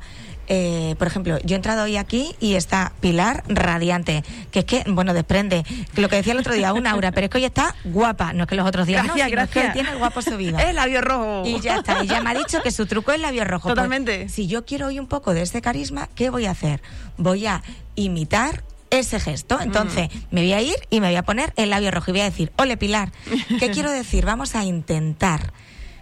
eh, 0.50 0.96
por 0.98 1.08
ejemplo, 1.08 1.38
yo 1.44 1.56
he 1.56 1.58
entrado 1.58 1.84
hoy 1.84 1.96
aquí 1.96 2.36
y 2.40 2.56
está 2.56 2.92
Pilar 3.00 3.44
radiante, 3.48 4.24
que 4.52 4.60
es 4.60 4.66
que, 4.66 4.84
bueno, 4.88 5.14
desprende, 5.14 5.64
lo 5.96 6.10
que 6.10 6.18
decía 6.18 6.34
el 6.34 6.40
otro 6.40 6.56
día, 6.56 6.74
un 6.74 6.88
aura, 6.88 7.12
pero 7.12 7.26
es 7.26 7.32
que 7.32 7.38
hoy 7.38 7.46
está 7.46 7.76
guapa, 7.86 8.34
no 8.34 8.44
es 8.44 8.50
que 8.50 8.56
los 8.56 8.68
otros 8.68 8.88
días 8.88 9.04
gracias, 9.04 9.28
no, 9.28 9.32
gracias. 9.32 9.66
que 9.68 9.72
tiene 9.72 9.92
el 9.92 9.98
guapo 10.00 10.22
subido. 10.22 10.58
Es 10.70 10.74
labio 10.74 11.02
rojo. 11.02 11.44
Y 11.46 11.60
ya 11.62 11.78
está, 11.78 12.04
y 12.04 12.08
ya 12.08 12.22
me 12.22 12.32
ha 12.32 12.34
dicho 12.34 12.62
que 12.62 12.72
su 12.72 12.86
truco 12.88 13.12
es 13.12 13.20
labio 13.20 13.46
rojo. 13.46 13.70
Pues, 13.70 13.76
Totalmente. 13.76 14.28
si 14.30 14.48
yo 14.48 14.66
quiero 14.66 14.88
hoy 14.88 15.00
un 15.00 15.08
poco 15.08 15.34
de 15.34 15.44
ese 15.44 15.62
carisma, 15.62 16.10
¿qué 16.16 16.30
voy 16.30 16.48
a 16.48 16.52
hacer? 16.52 16.82
Voy 17.18 17.46
a 17.46 17.62
imitar 17.96 18.64
ese 18.90 19.20
gesto. 19.20 19.60
Entonces, 19.62 20.10
me 20.32 20.42
voy 20.42 20.54
a 20.54 20.62
ir 20.62 20.76
y 20.90 21.00
me 21.00 21.08
voy 21.08 21.16
a 21.16 21.24
poner 21.24 21.54
el 21.56 21.70
labio 21.70 21.92
rojo 21.92 22.12
y 22.12 22.14
voy 22.14 22.22
a 22.22 22.26
decir, 22.26 22.52
ole 22.58 22.76
Pilar, 22.78 23.12
¿qué 23.60 23.70
quiero 23.74 23.92
decir? 23.92 24.26
Vamos 24.26 24.56
a 24.56 24.64
intentar 24.64 25.54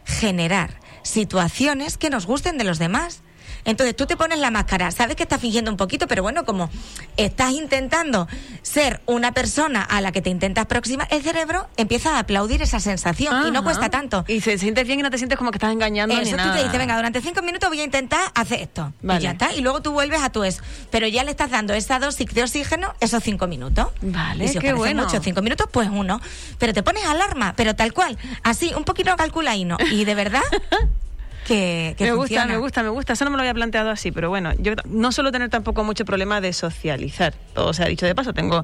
generar 0.06 0.80
situaciones 1.04 1.98
que 1.98 2.10
nos 2.10 2.26
gusten 2.26 2.58
de 2.58 2.64
los 2.64 2.80
demás. 2.80 3.22
Entonces 3.68 3.96
tú 3.96 4.06
te 4.06 4.16
pones 4.16 4.40
la 4.40 4.50
máscara, 4.50 4.92
sabes 4.92 5.18
que 5.18 5.24
estás 5.24 5.42
fingiendo 5.42 5.70
un 5.70 5.78
poquito, 5.78 6.08
pero 6.08 6.24
bueno, 6.24 6.46
como 6.46 6.70
estás 7.18 7.52
intentando 7.52 8.28
ser 8.62 9.02
una 9.06 9.34
persona 9.34 9.84
a 9.84 10.00
la 10.00 10.14
que 10.14 10.22
te 10.22 10.30
intentas 10.30 10.64
aproximar, 10.64 11.08
el 11.12 11.22
cerebro 11.22 11.68
empieza 11.76 12.16
a 12.16 12.20
aplaudir 12.20 12.62
esa 12.62 12.80
sensación 12.80 13.48
y 13.48 13.52
no 13.52 13.64
cuesta 13.64 13.90
tanto. 13.90 14.24
Y 14.28 14.40
se 14.40 14.58
sientes 14.58 14.88
bien 14.88 15.02
y 15.02 15.04
no 15.04 15.12
te 15.12 15.18
sientes 15.18 15.38
como 15.38 15.52
que 15.52 15.58
estás 15.58 15.74
engañando. 15.74 16.16
Eso 16.16 16.24
ni 16.24 16.32
tú 16.32 16.38
nada. 16.38 16.54
te 16.54 16.64
dices, 16.64 16.78
venga, 16.78 16.96
durante 16.96 17.22
cinco 17.22 17.42
minutos 17.42 17.68
voy 17.68 17.82
a 17.82 17.84
intentar 17.84 18.32
hacer 18.36 18.62
esto. 18.62 18.94
Vale. 19.02 19.20
Y 19.20 19.24
ya 19.24 19.32
está. 19.32 19.54
Y 19.54 19.60
luego 19.60 19.82
tú 19.82 19.92
vuelves 19.92 20.22
a 20.22 20.30
tu 20.30 20.46
eso. 20.46 20.64
Pero 20.90 21.08
ya 21.08 21.26
le 21.26 21.32
estás 21.32 21.52
dando 21.52 21.74
esa 21.74 22.00
dosis 22.00 22.28
de 22.34 22.44
oxígeno 22.44 22.94
esos 23.02 23.22
cinco 23.22 23.48
minutos. 23.48 23.88
Vale, 24.02 24.46
y 24.46 24.48
si 24.48 24.60
os 24.60 24.64
qué 24.64 24.72
bueno. 24.72 25.04
mucho 25.04 25.22
cinco 25.22 25.42
minutos, 25.42 25.68
pues 25.70 25.90
uno. 25.92 26.22
Pero 26.58 26.74
te 26.74 26.84
pones 26.84 27.06
alarma, 27.06 27.54
pero 27.58 27.76
tal 27.76 27.92
cual. 27.92 28.18
Así, 28.44 28.74
un 28.76 28.86
poquito 28.86 29.14
calculadino. 29.18 29.78
Y 29.92 30.06
de 30.06 30.16
verdad 30.16 30.44
que, 31.48 31.96
que 31.98 32.04
me 32.06 32.12
funciona. 32.14 32.44
gusta, 32.44 32.54
me 32.54 32.58
gusta, 32.60 32.84
me 32.84 32.90
gusta. 32.90 33.14
Eso 33.14 33.26
no 33.26 33.32
me 33.32 33.38
lo 33.38 33.42
había 33.42 33.54
planteado 33.54 33.90
así, 33.90 34.12
pero 34.12 34.30
bueno, 34.30 34.52
yo 34.60 34.74
no 34.86 35.12
suelo 35.12 35.32
tener 35.32 35.50
tampoco 35.50 35.84
mucho 35.84 36.04
problema 36.06 36.42
de 36.42 36.54
socializar. 36.54 37.34
Todo 37.54 37.74
se 37.74 37.84
ha 37.84 37.88
dicho 37.88 38.06
de 38.06 38.14
paso, 38.14 38.34
tengo 38.34 38.64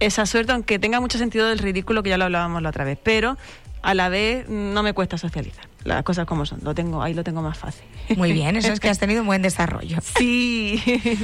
esa 0.00 0.26
suerte, 0.26 0.52
aunque 0.52 0.78
tenga 0.78 1.00
mucho 1.00 1.16
sentido 1.18 1.46
del 1.48 1.58
ridículo 1.60 2.02
que 2.02 2.10
ya 2.10 2.18
lo 2.18 2.24
hablábamos 2.24 2.60
la 2.62 2.70
otra 2.70 2.84
vez, 2.84 2.98
pero 3.02 3.38
a 3.82 3.94
la 3.94 4.08
vez 4.08 4.48
no 4.48 4.82
me 4.82 4.92
cuesta 4.92 5.16
socializar. 5.16 5.66
Las 5.84 6.02
cosas 6.04 6.26
como 6.26 6.44
son, 6.46 6.60
lo 6.62 6.74
tengo, 6.74 7.02
ahí 7.02 7.14
lo 7.14 7.24
tengo 7.24 7.42
más 7.42 7.58
fácil. 7.58 7.84
Muy 8.16 8.32
bien, 8.32 8.56
eso 8.56 8.72
es 8.72 8.80
que 8.80 8.88
has 8.90 8.98
tenido 8.98 9.20
un 9.22 9.26
buen 9.26 9.42
desarrollo. 9.42 9.98
Sí. 10.16 10.80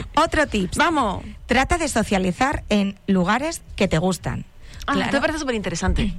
Otro 0.17 0.47
tips. 0.47 0.77
Vamos. 0.79 1.25
Trata 1.47 1.79
de 1.79 1.89
socializar 1.89 2.65
en 2.69 2.97
lugares 3.07 3.63
que 3.77 3.89
te 3.89 3.99
gustan. 3.99 4.45
Ah, 4.87 4.95
Claro. 4.95 5.11
te 5.11 5.21
parece 5.21 5.39
súper 5.41 5.55
interesante. 5.55 6.13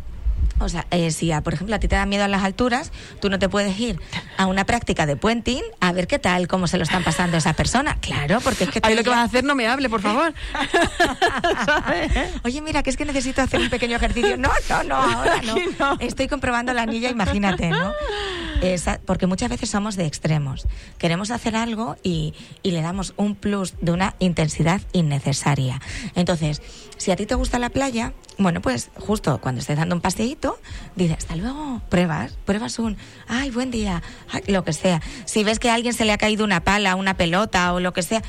O 0.59 0.69
sea, 0.69 0.85
eh, 0.91 1.11
si 1.11 1.31
a, 1.31 1.41
por 1.41 1.53
ejemplo 1.53 1.75
a 1.75 1.79
ti 1.79 1.87
te 1.87 1.95
da 1.95 2.05
miedo 2.05 2.23
a 2.23 2.27
las 2.27 2.43
alturas, 2.43 2.91
tú 3.21 3.29
no 3.29 3.39
te 3.39 3.49
puedes 3.49 3.79
ir 3.79 3.99
a 4.37 4.45
una 4.45 4.65
práctica 4.65 5.05
de 5.05 5.15
puenting 5.15 5.63
a 5.79 5.91
ver 5.91 6.07
qué 6.07 6.19
tal, 6.19 6.47
cómo 6.47 6.67
se 6.67 6.77
lo 6.77 6.83
están 6.83 7.03
pasando 7.03 7.37
a 7.37 7.39
esa 7.39 7.53
persona. 7.53 7.97
Claro, 8.01 8.39
porque 8.41 8.65
es 8.65 8.69
que 8.69 8.81
tú 8.81 8.89
lo 8.89 9.03
que 9.03 9.09
vas 9.09 9.19
a 9.19 9.23
hacer 9.23 9.43
no 9.43 9.55
me 9.55 9.67
hable, 9.67 9.89
por 9.89 10.01
favor. 10.01 10.33
Oye, 12.43 12.61
mira, 12.61 12.83
que 12.83 12.89
es 12.89 12.97
que 12.97 13.05
necesito 13.05 13.41
hacer 13.41 13.59
un 13.59 13.69
pequeño 13.69 13.95
ejercicio. 13.95 14.37
No, 14.37 14.49
no, 14.69 14.83
no, 14.83 14.95
ahora 14.95 15.41
no. 15.41 15.97
Estoy 15.99 16.27
comprobando 16.27 16.73
la 16.73 16.83
anilla, 16.83 17.09
imagínate, 17.09 17.69
¿no? 17.69 17.93
Esa- 18.61 18.99
porque 19.05 19.25
muchas 19.25 19.49
veces 19.49 19.69
somos 19.69 19.95
de 19.95 20.05
extremos. 20.05 20.67
Queremos 20.97 21.31
hacer 21.31 21.55
algo 21.55 21.95
y, 22.03 22.33
le 22.63 22.81
damos 22.81 23.13
un 23.17 23.35
plus 23.35 23.73
de 23.81 23.91
una 23.91 24.15
intensidad 24.19 24.81
innecesaria. 24.91 25.81
Entonces, 26.15 26.61
si 26.97 27.11
a 27.11 27.15
ti 27.15 27.25
te 27.25 27.35
gusta 27.35 27.57
la 27.57 27.69
playa, 27.69 28.13
bueno, 28.37 28.61
pues 28.61 28.89
justo 28.95 29.39
cuando 29.41 29.61
estés 29.61 29.77
dando 29.77 29.95
un 29.95 30.01
paseíto, 30.01 30.59
dices, 30.95 31.17
hasta 31.19 31.35
luego, 31.35 31.81
pruebas, 31.89 32.37
pruebas 32.45 32.77
un, 32.79 32.97
ay, 33.27 33.49
buen 33.49 33.71
día, 33.71 34.03
lo 34.47 34.63
que 34.63 34.73
sea. 34.73 35.01
Si 35.25 35.43
ves 35.43 35.59
que 35.59 35.69
a 35.69 35.73
alguien 35.73 35.93
se 35.93 36.05
le 36.05 36.11
ha 36.11 36.17
caído 36.17 36.43
una 36.45 36.63
pala, 36.63 36.95
una 36.95 37.15
pelota 37.15 37.73
o 37.73 37.79
lo 37.79 37.93
que 37.93 38.03
sea, 38.03 38.21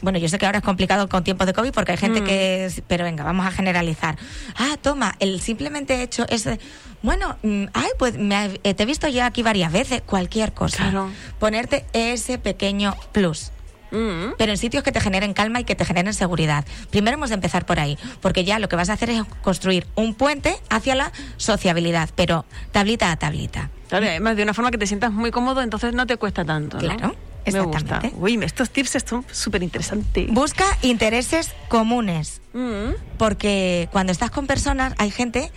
bueno, 0.00 0.18
yo 0.18 0.28
sé 0.28 0.38
que 0.38 0.46
ahora 0.46 0.58
es 0.58 0.64
complicado 0.64 1.08
con 1.08 1.24
tiempos 1.24 1.46
de 1.46 1.52
COVID 1.52 1.72
porque 1.72 1.92
hay 1.92 1.98
gente 1.98 2.20
Mm. 2.20 2.24
que 2.24 2.64
es- 2.66 2.82
pero 2.86 3.04
venga, 3.04 3.24
vamos 3.24 3.46
a 3.46 3.50
generalizar. 3.50 4.16
Ah, 4.56 4.76
toma, 4.80 5.14
el 5.20 5.40
simplemente 5.40 6.02
hecho 6.02 6.26
ese, 6.28 6.58
bueno, 7.02 7.36
mm, 7.42 7.64
ay, 7.74 7.88
pues 7.98 8.16
me 8.18 8.60
eh, 8.64 8.74
te 8.74 8.82
he 8.82 8.86
visto 8.86 9.08
ya 9.08 9.26
aquí 9.26 9.42
varias 9.42 9.72
veces, 9.72 10.02
cualquier 10.02 10.52
cosa. 10.52 10.78
Claro. 10.78 11.10
Ponerte 11.38 11.84
ese 11.92 12.38
pequeño 12.38 12.94
plus. 13.12 13.50
Mm. 13.90 14.34
Pero 14.36 14.52
en 14.52 14.58
sitios 14.58 14.84
que 14.84 14.92
te 14.92 15.00
generen 15.00 15.32
calma 15.32 15.60
y 15.60 15.64
que 15.64 15.74
te 15.74 15.82
generen 15.86 16.12
seguridad. 16.12 16.66
Primero 16.90 17.16
hemos 17.16 17.30
de 17.30 17.36
empezar 17.36 17.64
por 17.64 17.80
ahí, 17.80 17.96
porque 18.20 18.44
ya 18.44 18.58
lo 18.58 18.68
que 18.68 18.76
vas 18.76 18.90
a 18.90 18.92
hacer 18.92 19.08
es 19.08 19.22
construir 19.40 19.86
un 19.94 20.12
puente 20.14 20.56
hacia 20.68 20.94
la 20.94 21.10
sociabilidad, 21.38 22.10
pero 22.14 22.44
tablita 22.70 23.10
a 23.10 23.16
tablita. 23.16 23.70
Claro, 23.88 24.04
además 24.06 24.36
de 24.36 24.42
una 24.42 24.52
forma 24.52 24.70
que 24.70 24.76
te 24.76 24.86
sientas 24.86 25.10
muy 25.12 25.30
cómodo, 25.30 25.62
entonces 25.62 25.94
no 25.94 26.06
te 26.06 26.18
cuesta 26.18 26.44
tanto. 26.44 26.76
¿no? 26.76 26.82
Claro, 26.82 27.16
Me 27.52 27.60
gusta. 27.60 28.02
Uy, 28.18 28.38
estos 28.42 28.70
tips 28.70 28.98
son 29.06 29.24
súper 29.30 29.62
interesantes. 29.62 30.30
Busca 30.30 30.64
intereses 30.82 31.52
comunes. 31.68 32.40
Mm. 32.52 32.92
Porque 33.16 33.88
cuando 33.92 34.12
estás 34.12 34.30
con 34.30 34.46
personas, 34.46 34.94
hay 34.98 35.10
gente 35.10 35.50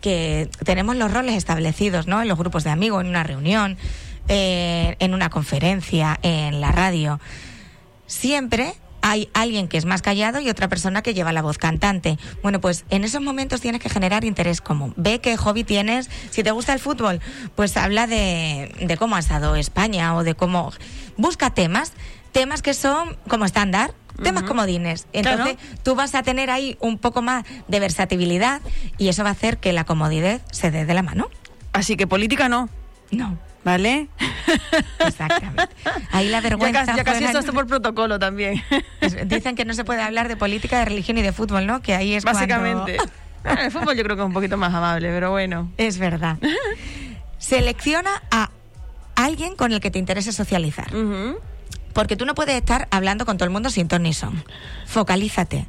que 0.00 0.48
tenemos 0.64 0.96
los 0.96 1.12
roles 1.12 1.36
establecidos, 1.36 2.06
¿no? 2.06 2.20
En 2.20 2.28
los 2.28 2.38
grupos 2.38 2.64
de 2.64 2.70
amigos, 2.70 3.02
en 3.02 3.08
una 3.08 3.22
reunión, 3.22 3.78
eh, 4.28 4.96
en 4.98 5.14
una 5.14 5.30
conferencia, 5.30 6.18
en 6.22 6.60
la 6.60 6.72
radio. 6.72 7.20
Siempre 8.06 8.74
hay 9.12 9.28
alguien 9.34 9.68
que 9.68 9.76
es 9.76 9.84
más 9.84 10.00
callado 10.00 10.40
y 10.40 10.48
otra 10.48 10.68
persona 10.68 11.02
que 11.02 11.12
lleva 11.12 11.34
la 11.34 11.42
voz 11.42 11.58
cantante. 11.58 12.18
Bueno, 12.42 12.62
pues 12.62 12.86
en 12.88 13.04
esos 13.04 13.20
momentos 13.20 13.60
tienes 13.60 13.82
que 13.82 13.90
generar 13.90 14.24
interés 14.24 14.62
común. 14.62 14.94
Ve 14.96 15.20
qué 15.20 15.36
hobby 15.36 15.64
tienes. 15.64 16.08
Si 16.30 16.42
te 16.42 16.50
gusta 16.50 16.72
el 16.72 16.80
fútbol, 16.80 17.20
pues 17.54 17.76
habla 17.76 18.06
de, 18.06 18.74
de 18.80 18.96
cómo 18.96 19.16
ha 19.16 19.18
estado 19.18 19.54
España 19.56 20.16
o 20.16 20.24
de 20.24 20.34
cómo... 20.34 20.72
Busca 21.18 21.50
temas, 21.50 21.92
temas 22.32 22.62
que 22.62 22.72
son 22.72 23.18
como 23.28 23.44
estándar, 23.44 23.92
temas 24.22 24.44
comodines. 24.44 25.06
Entonces 25.12 25.58
tú 25.82 25.94
vas 25.94 26.14
a 26.14 26.22
tener 26.22 26.50
ahí 26.50 26.78
un 26.80 26.96
poco 26.96 27.20
más 27.20 27.44
de 27.68 27.80
versatilidad 27.80 28.62
y 28.96 29.08
eso 29.08 29.24
va 29.24 29.28
a 29.28 29.32
hacer 29.32 29.58
que 29.58 29.74
la 29.74 29.84
comodidad 29.84 30.40
se 30.50 30.70
dé 30.70 30.86
de 30.86 30.94
la 30.94 31.02
mano. 31.02 31.28
Así 31.74 31.96
que 31.96 32.06
política 32.06 32.48
no, 32.48 32.70
No, 33.10 33.38
¿vale? 33.62 34.08
exactamente. 35.06 35.68
Ahí 36.10 36.28
la 36.28 36.38
Ya 36.38 36.48
vergüenza. 36.48 36.84
casi, 36.86 36.96
ya 36.98 37.04
casi 37.04 37.24
eso 37.24 37.38
esto 37.38 37.52
por 37.52 37.66
protocolo 37.66 38.18
también. 38.18 38.62
Dicen 39.26 39.54
que 39.56 39.64
no 39.64 39.74
se 39.74 39.84
puede 39.84 40.02
hablar 40.02 40.28
de 40.28 40.36
política, 40.36 40.78
de 40.80 40.84
religión 40.86 41.18
y 41.18 41.22
de 41.22 41.32
fútbol, 41.32 41.66
¿no? 41.66 41.80
Que 41.82 41.94
ahí 41.94 42.14
es 42.14 42.24
Básicamente. 42.24 42.96
cuando- 42.96 43.12
Bueno, 43.42 43.60
el 43.62 43.70
fútbol 43.72 43.96
yo 43.96 44.04
creo 44.04 44.14
que 44.16 44.22
es 44.22 44.26
un 44.26 44.32
poquito 44.32 44.56
más 44.56 44.72
amable, 44.72 45.08
pero 45.08 45.32
bueno. 45.32 45.72
Es 45.76 45.98
verdad. 45.98 46.38
Selecciona 47.38 48.22
a 48.30 48.50
alguien 49.16 49.56
con 49.56 49.72
el 49.72 49.80
que 49.80 49.90
te 49.90 49.98
interese 49.98 50.32
socializar. 50.32 50.88
Porque 51.92 52.16
tú 52.16 52.24
no 52.24 52.34
puedes 52.34 52.54
estar 52.54 52.86
hablando 52.90 53.26
con 53.26 53.36
todo 53.38 53.44
el 53.44 53.50
mundo 53.50 53.68
sin 53.70 53.88
ton 53.88 54.02
ni 54.04 54.12
son. 54.14 54.42
Focalízate. 54.86 55.66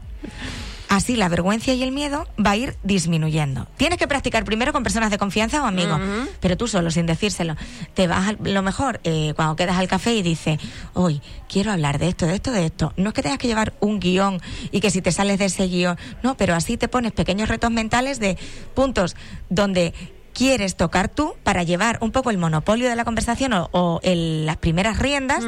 Así 0.95 1.15
la 1.15 1.27
vergüenza 1.27 1.73
y 1.73 1.81
el 1.81 1.91
miedo 1.91 2.27
va 2.43 2.51
a 2.51 2.55
ir 2.55 2.75
disminuyendo. 2.83 3.65
Tienes 3.77 3.97
que 3.97 4.07
practicar 4.07 4.45
primero 4.45 4.73
con 4.73 4.83
personas 4.83 5.09
de 5.09 5.17
confianza 5.17 5.63
o 5.63 5.65
amigos, 5.65 5.99
pero 6.39 6.55
tú 6.55 6.67
solo, 6.67 6.91
sin 6.91 7.07
decírselo. 7.07 7.55
Te 7.95 8.05
vas, 8.07 8.27
al- 8.27 8.37
lo 8.43 8.61
mejor, 8.61 8.99
eh, 9.03 9.33
cuando 9.35 9.55
quedas 9.55 9.77
al 9.77 9.87
café 9.87 10.13
y 10.13 10.21
dices, 10.21 10.59
hoy 10.93 11.19
quiero 11.49 11.71
hablar 11.71 11.97
de 11.97 12.09
esto, 12.09 12.27
de 12.27 12.35
esto, 12.35 12.51
de 12.51 12.67
esto. 12.67 12.93
No 12.95 13.07
es 13.09 13.15
que 13.15 13.23
tengas 13.23 13.39
que 13.39 13.47
llevar 13.47 13.73
un 13.79 13.99
guion 13.99 14.39
y 14.71 14.81
que 14.81 14.91
si 14.91 15.01
te 15.01 15.11
sales 15.11 15.39
de 15.39 15.45
ese 15.45 15.67
guion, 15.67 15.97
no, 16.21 16.37
pero 16.37 16.53
así 16.53 16.77
te 16.77 16.87
pones 16.87 17.11
pequeños 17.11 17.49
retos 17.49 17.71
mentales 17.71 18.19
de 18.19 18.37
puntos 18.75 19.15
donde 19.49 19.95
quieres 20.33 20.75
tocar 20.77 21.09
tú 21.09 21.33
para 21.43 21.63
llevar 21.63 21.97
un 22.01 22.11
poco 22.11 22.29
el 22.29 22.37
monopolio 22.37 22.87
de 22.89 22.95
la 22.95 23.03
conversación 23.05 23.53
o, 23.53 23.69
o 23.71 23.99
el- 24.03 24.45
las 24.45 24.57
primeras 24.57 24.99
riendas 24.99 25.43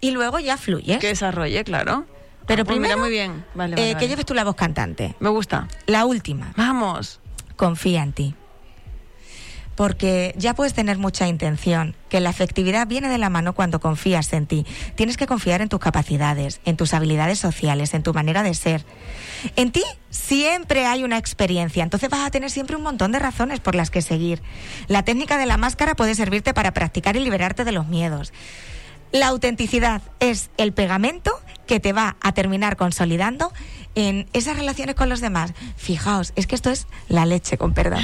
y 0.00 0.10
luego 0.12 0.38
ya 0.38 0.56
fluyes. 0.56 0.98
Que 0.98 1.08
desarrolle, 1.08 1.64
claro. 1.64 2.04
Pero 2.46 2.62
Ah, 2.62 2.64
pues 2.66 2.78
mira, 2.78 2.94
primero, 2.94 2.98
muy 3.00 3.10
bien. 3.10 3.44
Vale, 3.54 3.74
eh, 3.76 3.92
vale, 3.94 3.96
que 3.98 4.08
lleves 4.08 4.26
tú 4.26 4.34
la 4.34 4.44
voz 4.44 4.54
cantante. 4.56 5.14
Me 5.20 5.28
gusta. 5.30 5.68
La 5.86 6.04
última, 6.04 6.52
Vamos. 6.56 7.20
confía 7.56 8.02
en 8.02 8.12
ti. 8.12 8.34
Porque 9.76 10.34
ya 10.38 10.54
puedes 10.54 10.72
tener 10.72 10.98
mucha 10.98 11.26
intención, 11.26 11.96
que 12.08 12.20
la 12.20 12.30
efectividad 12.30 12.86
viene 12.86 13.08
de 13.08 13.18
la 13.18 13.28
mano 13.28 13.54
cuando 13.54 13.80
confías 13.80 14.32
en 14.32 14.46
ti. 14.46 14.64
Tienes 14.94 15.16
que 15.16 15.26
confiar 15.26 15.62
en 15.62 15.68
tus 15.68 15.80
capacidades, 15.80 16.60
en 16.64 16.76
tus 16.76 16.94
habilidades 16.94 17.40
sociales, 17.40 17.92
en 17.92 18.04
tu 18.04 18.14
manera 18.14 18.44
de 18.44 18.54
ser. 18.54 18.84
En 19.56 19.72
ti 19.72 19.82
siempre 20.10 20.86
hay 20.86 21.02
una 21.02 21.18
experiencia, 21.18 21.82
entonces 21.82 22.08
vas 22.08 22.24
a 22.24 22.30
tener 22.30 22.50
siempre 22.52 22.76
un 22.76 22.84
montón 22.84 23.10
de 23.10 23.18
razones 23.18 23.58
por 23.58 23.74
las 23.74 23.90
que 23.90 24.00
seguir. 24.00 24.42
La 24.86 25.02
técnica 25.02 25.38
de 25.38 25.46
la 25.46 25.56
máscara 25.56 25.96
puede 25.96 26.14
servirte 26.14 26.54
para 26.54 26.72
practicar 26.72 27.16
y 27.16 27.20
liberarte 27.24 27.64
de 27.64 27.72
los 27.72 27.88
miedos. 27.88 28.32
La 29.14 29.28
autenticidad 29.28 30.02
es 30.18 30.50
el 30.56 30.72
pegamento 30.72 31.40
que 31.68 31.78
te 31.78 31.92
va 31.92 32.16
a 32.20 32.32
terminar 32.32 32.76
consolidando 32.76 33.52
en 33.94 34.26
esas 34.32 34.56
relaciones 34.56 34.96
con 34.96 35.08
los 35.08 35.20
demás. 35.20 35.52
Fijaos, 35.76 36.32
es 36.34 36.48
que 36.48 36.56
esto 36.56 36.70
es 36.70 36.88
la 37.06 37.24
leche, 37.24 37.56
con 37.56 37.74
perdón. 37.74 38.02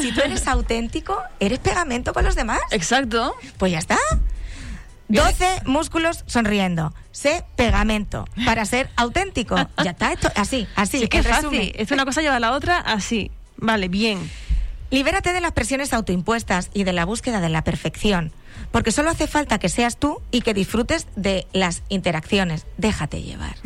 Si 0.00 0.12
tú 0.12 0.20
eres 0.20 0.46
auténtico, 0.46 1.20
eres 1.40 1.58
pegamento 1.58 2.14
con 2.14 2.22
los 2.22 2.36
demás. 2.36 2.60
Exacto. 2.70 3.34
Pues 3.58 3.72
ya 3.72 3.78
está. 3.80 3.98
12 5.08 5.62
músculos 5.66 6.22
sonriendo. 6.26 6.94
Sé 7.10 7.42
pegamento 7.56 8.28
para 8.46 8.64
ser 8.64 8.88
auténtico. 8.94 9.56
Ya 9.82 9.90
está, 9.90 10.12
esto 10.12 10.30
así, 10.36 10.68
así. 10.76 11.00
Sí, 11.00 11.08
que 11.08 11.18
es 11.18 11.26
fácil. 11.26 11.72
Es 11.74 11.90
una 11.90 12.04
cosa 12.04 12.22
lleva 12.22 12.36
a 12.36 12.40
la 12.40 12.52
otra 12.52 12.78
así. 12.78 13.32
Vale, 13.56 13.88
bien. 13.88 14.30
Libérate 14.92 15.32
de 15.32 15.40
las 15.40 15.52
presiones 15.52 15.94
autoimpuestas 15.94 16.70
y 16.74 16.84
de 16.84 16.92
la 16.92 17.06
búsqueda 17.06 17.40
de 17.40 17.48
la 17.48 17.64
perfección, 17.64 18.30
porque 18.72 18.92
solo 18.92 19.08
hace 19.08 19.26
falta 19.26 19.58
que 19.58 19.70
seas 19.70 19.96
tú 19.96 20.20
y 20.30 20.42
que 20.42 20.52
disfrutes 20.52 21.06
de 21.16 21.46
las 21.54 21.82
interacciones. 21.88 22.66
Déjate 22.76 23.22
llevar. 23.22 23.56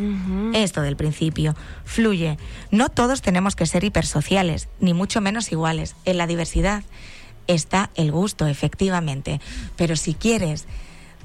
Esto 0.55 0.83
del 0.83 0.95
principio, 0.95 1.57
fluye. 1.85 2.39
No 2.71 2.91
todos 2.91 3.23
tenemos 3.23 3.57
que 3.57 3.67
ser 3.67 3.83
hipersociales, 3.83 4.69
ni 4.79 4.95
mucho 4.95 5.21
menos 5.21 5.51
iguales. 5.51 5.97
En 6.05 6.17
la 6.17 6.29
diversidad 6.29 6.85
está 7.49 7.91
el 7.97 8.13
gusto, 8.13 8.47
efectivamente. 8.47 9.41
Pero 9.75 9.97
si 9.97 10.15
quieres 10.15 10.67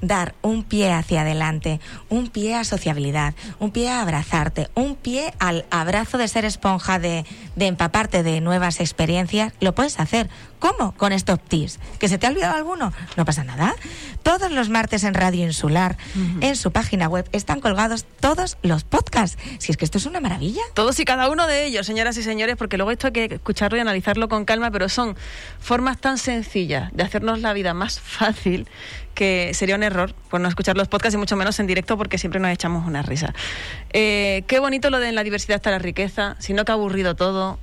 dar 0.02 0.34
un 0.42 0.64
pie 0.64 0.92
hacia 0.92 1.22
adelante, 1.22 1.80
un 2.10 2.28
pie 2.28 2.54
a 2.54 2.64
sociabilidad, 2.64 3.34
un 3.58 3.70
pie 3.70 3.88
a 3.88 4.02
abrazarte, 4.02 4.68
un 4.74 4.96
pie 4.96 5.32
al 5.38 5.64
abrazo 5.70 6.18
de 6.18 6.28
ser 6.28 6.44
esponja, 6.44 6.98
de, 6.98 7.24
de 7.56 7.66
empaparte 7.66 8.22
de 8.22 8.42
nuevas 8.42 8.80
experiencias, 8.80 9.54
lo 9.60 9.74
puedes 9.74 9.98
hacer. 9.98 10.28
¿Cómo? 10.58 10.92
Con 10.92 11.10
estos 11.10 11.40
tips. 11.40 11.80
¿Que 11.98 12.06
se 12.06 12.18
te 12.18 12.26
ha 12.26 12.30
olvidado 12.30 12.54
alguno? 12.54 12.92
No 13.16 13.24
pasa 13.24 13.42
nada. 13.42 13.74
Todos 14.22 14.52
los 14.52 14.68
martes 14.68 15.02
en 15.02 15.12
Radio 15.12 15.44
Insular, 15.44 15.96
en 16.40 16.54
su 16.54 16.70
página 16.70 17.08
web, 17.08 17.28
están 17.32 17.58
colgados 17.58 18.06
todos 18.20 18.58
los 18.62 18.84
podcasts. 18.84 19.36
Si 19.58 19.72
es 19.72 19.76
que 19.76 19.84
esto 19.84 19.98
es 19.98 20.06
una 20.06 20.20
maravilla. 20.20 20.62
Todos 20.74 21.00
y 21.00 21.04
cada 21.04 21.28
uno 21.30 21.48
de 21.48 21.66
ellos, 21.66 21.84
señoras 21.84 22.16
y 22.16 22.22
señores, 22.22 22.54
porque 22.54 22.76
luego 22.76 22.92
esto 22.92 23.08
hay 23.08 23.12
que 23.12 23.24
escucharlo 23.34 23.76
y 23.76 23.80
analizarlo 23.80 24.28
con 24.28 24.44
calma, 24.44 24.70
pero 24.70 24.88
son 24.88 25.16
formas 25.58 25.98
tan 25.98 26.16
sencillas 26.16 26.92
de 26.92 27.02
hacernos 27.02 27.40
la 27.40 27.52
vida 27.54 27.74
más 27.74 27.98
fácil 28.00 28.68
que 29.14 29.52
sería 29.54 29.74
un 29.74 29.82
error 29.82 30.14
por 30.30 30.40
no 30.40 30.48
escuchar 30.48 30.76
los 30.76 30.88
podcasts 30.88 31.14
y 31.14 31.18
mucho 31.18 31.36
menos 31.36 31.58
en 31.60 31.66
directo 31.66 31.96
porque 31.96 32.18
siempre 32.18 32.40
nos 32.40 32.50
echamos 32.50 32.86
una 32.86 33.02
risa. 33.02 33.34
Eh, 33.92 34.44
qué 34.46 34.58
bonito 34.58 34.90
lo 34.90 34.98
de 34.98 35.12
la 35.12 35.24
diversidad 35.24 35.56
está 35.56 35.70
la 35.70 35.78
riqueza, 35.78 36.36
sino 36.38 36.64
que 36.64 36.72
aburrido 36.72 37.14
todo, 37.14 37.58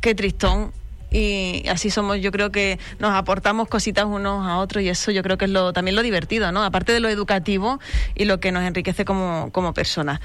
qué 0.00 0.14
tristón 0.14 0.72
y 1.14 1.62
así 1.68 1.90
somos, 1.90 2.20
yo 2.20 2.32
creo 2.32 2.50
que 2.50 2.80
nos 2.98 3.14
aportamos 3.14 3.68
cositas 3.68 4.04
unos 4.04 4.44
a 4.44 4.56
otros 4.56 4.82
y 4.82 4.88
eso 4.88 5.12
yo 5.12 5.22
creo 5.22 5.38
que 5.38 5.44
es 5.44 5.50
lo, 5.52 5.72
también 5.72 5.94
lo 5.94 6.02
divertido, 6.02 6.50
¿no? 6.50 6.64
Aparte 6.64 6.92
de 6.92 6.98
lo 6.98 7.08
educativo 7.08 7.78
y 8.16 8.24
lo 8.24 8.40
que 8.40 8.50
nos 8.50 8.64
enriquece 8.64 9.04
como, 9.04 9.50
como 9.52 9.72
personas. 9.74 10.20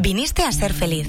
Viniste 0.00 0.42
a 0.42 0.52
ser 0.52 0.74
feliz. 0.74 1.08